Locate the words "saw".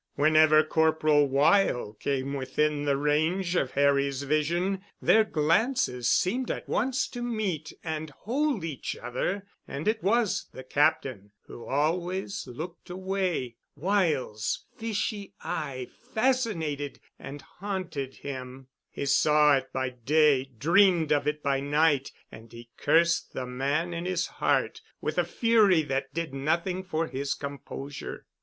19.05-19.55